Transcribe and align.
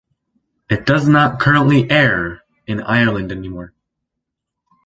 It 0.67 0.87
does 0.87 1.07
not 1.07 1.39
currently 1.39 1.87
air 1.91 2.41
in 2.65 2.81
Ireland 2.81 3.31
any 3.31 3.49
more. 3.49 3.71